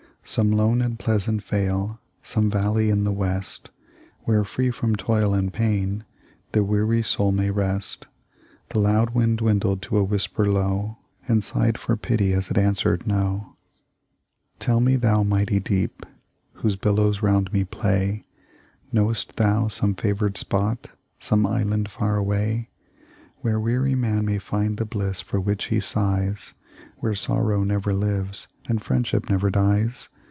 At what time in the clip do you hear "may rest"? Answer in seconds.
7.33-8.05